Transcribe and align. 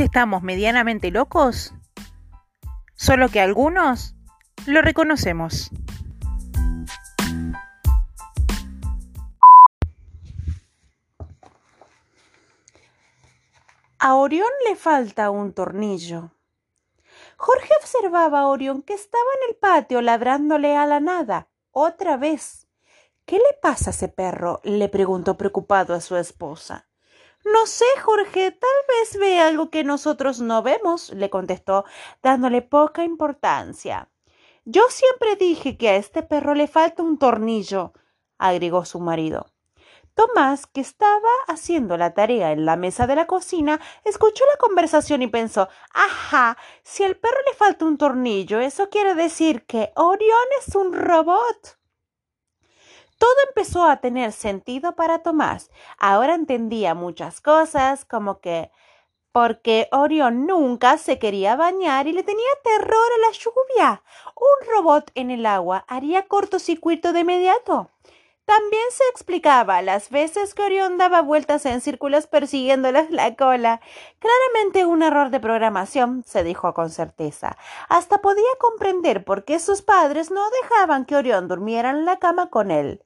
Estamos 0.00 0.42
medianamente 0.42 1.12
locos, 1.12 1.72
solo 2.96 3.28
que 3.28 3.40
algunos 3.40 4.16
lo 4.66 4.82
reconocemos. 4.82 5.70
A 13.98 14.14
Orión 14.16 14.48
le 14.68 14.74
falta 14.74 15.30
un 15.30 15.52
tornillo. 15.52 16.32
Jorge 17.36 17.70
observaba 17.80 18.40
a 18.40 18.46
Orión 18.48 18.82
que 18.82 18.94
estaba 18.94 19.22
en 19.42 19.50
el 19.50 19.56
patio 19.56 20.02
ladrándole 20.02 20.76
a 20.76 20.86
la 20.86 20.98
nada. 20.98 21.48
Otra 21.70 22.16
vez. 22.16 22.66
¿Qué 23.24 23.36
le 23.36 23.58
pasa 23.62 23.90
a 23.90 23.92
ese 23.92 24.08
perro? 24.08 24.60
le 24.64 24.88
preguntó 24.88 25.36
preocupado 25.36 25.94
a 25.94 26.00
su 26.00 26.16
esposa. 26.16 26.88
No 27.44 27.66
sé, 27.66 27.84
Jorge, 28.02 28.52
tal 28.52 28.70
vez 28.88 29.18
ve 29.18 29.38
algo 29.38 29.68
que 29.68 29.84
nosotros 29.84 30.40
no 30.40 30.62
vemos, 30.62 31.10
le 31.10 31.28
contestó, 31.28 31.84
dándole 32.22 32.62
poca 32.62 33.04
importancia. 33.04 34.08
Yo 34.64 34.82
siempre 34.88 35.36
dije 35.36 35.76
que 35.76 35.90
a 35.90 35.96
este 35.96 36.22
perro 36.22 36.54
le 36.54 36.66
falta 36.68 37.02
un 37.02 37.18
tornillo, 37.18 37.92
agregó 38.38 38.86
su 38.86 38.98
marido. 38.98 39.46
Tomás, 40.14 40.66
que 40.66 40.80
estaba 40.80 41.28
haciendo 41.46 41.98
la 41.98 42.14
tarea 42.14 42.52
en 42.52 42.64
la 42.64 42.76
mesa 42.76 43.06
de 43.06 43.16
la 43.16 43.26
cocina, 43.26 43.78
escuchó 44.04 44.44
la 44.46 44.58
conversación 44.58 45.20
y 45.22 45.26
pensó 45.26 45.68
Ajá, 45.92 46.56
si 46.82 47.04
al 47.04 47.16
perro 47.16 47.38
le 47.46 47.54
falta 47.54 47.84
un 47.84 47.98
tornillo, 47.98 48.60
eso 48.60 48.88
quiere 48.88 49.14
decir 49.14 49.66
que 49.66 49.92
Orión 49.96 50.48
es 50.60 50.74
un 50.76 50.94
robot. 50.94 51.78
Todo 53.24 53.36
empezó 53.48 53.86
a 53.86 54.02
tener 54.02 54.32
sentido 54.32 54.96
para 54.96 55.20
Tomás. 55.20 55.70
Ahora 55.96 56.34
entendía 56.34 56.94
muchas 56.94 57.40
cosas, 57.40 58.04
como 58.04 58.38
que 58.40 58.70
porque 59.32 59.88
Orión 59.92 60.46
nunca 60.46 60.98
se 60.98 61.18
quería 61.18 61.56
bañar 61.56 62.06
y 62.06 62.12
le 62.12 62.22
tenía 62.22 62.50
terror 62.62 62.92
a 63.16 63.26
la 63.26 63.32
lluvia. 63.32 64.02
Un 64.36 64.68
robot 64.68 65.10
en 65.14 65.30
el 65.30 65.46
agua 65.46 65.86
haría 65.88 66.28
cortocircuito 66.28 67.14
de 67.14 67.20
inmediato. 67.20 67.88
También 68.44 68.84
se 68.90 69.04
explicaba 69.10 69.80
las 69.80 70.10
veces 70.10 70.54
que 70.54 70.60
Orión 70.60 70.98
daba 70.98 71.22
vueltas 71.22 71.64
en 71.64 71.80
círculos 71.80 72.26
persiguiéndoles 72.26 73.10
la 73.10 73.34
cola. 73.36 73.80
Claramente 74.18 74.84
un 74.84 75.02
error 75.02 75.30
de 75.30 75.40
programación, 75.40 76.24
se 76.26 76.44
dijo 76.44 76.74
con 76.74 76.90
certeza. 76.90 77.56
Hasta 77.88 78.20
podía 78.20 78.44
comprender 78.58 79.24
por 79.24 79.46
qué 79.46 79.60
sus 79.60 79.80
padres 79.80 80.30
no 80.30 80.42
dejaban 80.62 81.06
que 81.06 81.16
Orión 81.16 81.48
durmiera 81.48 81.88
en 81.88 82.04
la 82.04 82.18
cama 82.18 82.50
con 82.50 82.70
él. 82.70 83.00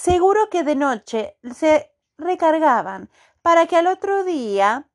Seguro 0.00 0.48
que 0.48 0.62
de 0.62 0.76
noche 0.76 1.36
se 1.56 1.92
recargaban 2.18 3.10
para 3.42 3.66
que 3.66 3.74
al 3.74 3.88
otro 3.88 4.22
día 4.22 4.88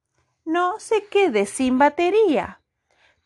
no 0.45 0.79
se 0.79 1.07
quede 1.07 1.45
sin 1.45 1.77
batería. 1.77 2.61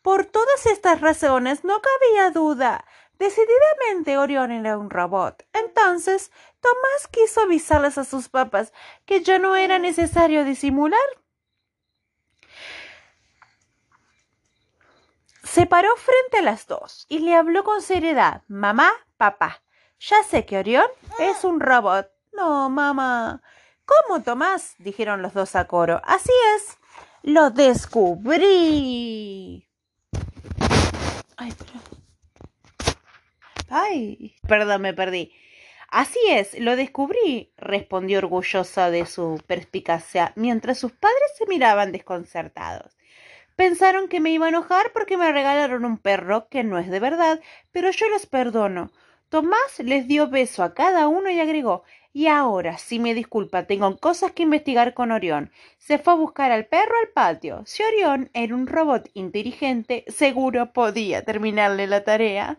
Por 0.02 0.26
todas 0.26 0.66
estas 0.66 1.00
razones 1.00 1.62
no 1.62 1.80
cabía 1.80 2.30
duda. 2.30 2.84
Decididamente 3.20 4.18
Orión 4.18 4.50
era 4.50 4.76
un 4.76 4.90
robot. 4.90 5.46
Entonces, 5.52 6.32
Tomás 6.60 7.06
quiso 7.12 7.42
avisarles 7.42 7.96
a 7.96 8.04
sus 8.04 8.28
papás 8.28 8.72
que 9.06 9.22
ya 9.22 9.38
no 9.38 9.54
era 9.54 9.78
necesario 9.78 10.44
disimular. 10.44 10.98
Se 15.44 15.64
paró 15.66 15.94
frente 15.94 16.38
a 16.38 16.42
las 16.42 16.66
dos 16.66 17.06
y 17.08 17.20
le 17.20 17.36
habló 17.36 17.62
con 17.62 17.82
seriedad. 17.82 18.42
Mamá, 18.48 18.90
papá, 19.16 19.62
ya 20.00 20.22
sé 20.22 20.44
que 20.46 20.58
Orión 20.58 20.86
es 21.18 21.44
un 21.44 21.60
robot. 21.60 22.10
No, 22.32 22.68
mamá. 22.70 23.42
¿Cómo, 23.84 24.22
Tomás? 24.22 24.74
dijeron 24.78 25.22
los 25.22 25.34
dos 25.34 25.56
a 25.56 25.66
coro. 25.66 26.00
Así 26.04 26.32
es. 26.56 26.78
Lo 27.22 27.50
descubrí. 27.50 28.48
Ay, 31.36 31.52
Ay, 33.70 34.34
perdón, 34.46 34.82
me 34.82 34.94
perdí. 34.94 35.32
Así 35.90 36.18
es, 36.28 36.58
lo 36.58 36.76
descubrí, 36.76 37.52
respondió 37.56 38.18
orgullosa 38.18 38.90
de 38.90 39.06
su 39.06 39.42
perspicacia, 39.46 40.32
mientras 40.36 40.78
sus 40.78 40.92
padres 40.92 41.32
se 41.36 41.46
miraban 41.46 41.92
desconcertados. 41.92 42.98
Pensaron 43.56 44.08
que 44.08 44.20
me 44.20 44.30
iba 44.30 44.46
a 44.46 44.50
enojar 44.50 44.92
porque 44.92 45.16
me 45.16 45.32
regalaron 45.32 45.84
un 45.86 45.98
perro 45.98 46.48
que 46.48 46.62
no 46.62 46.78
es 46.78 46.90
de 46.90 47.00
verdad, 47.00 47.40
pero 47.72 47.90
yo 47.90 48.08
los 48.10 48.26
perdono. 48.26 48.92
Tomás 49.28 49.78
les 49.80 50.08
dio 50.08 50.28
beso 50.28 50.62
a 50.62 50.72
cada 50.72 51.06
uno 51.06 51.28
y 51.30 51.38
agregó 51.38 51.84
Y 52.14 52.28
ahora, 52.28 52.78
si 52.78 52.98
me 52.98 53.12
disculpa, 53.12 53.66
tengo 53.66 53.98
cosas 53.98 54.32
que 54.32 54.42
investigar 54.42 54.94
con 54.94 55.12
Orión. 55.12 55.52
Se 55.76 55.98
fue 55.98 56.14
a 56.14 56.16
buscar 56.16 56.50
al 56.50 56.66
perro 56.66 56.94
al 57.02 57.08
patio. 57.12 57.62
Si 57.66 57.82
Orión 57.82 58.30
era 58.32 58.54
un 58.54 58.66
robot 58.66 59.10
inteligente, 59.12 60.04
seguro 60.08 60.72
podía 60.72 61.24
terminarle 61.24 61.86
la 61.86 62.04
tarea. 62.04 62.58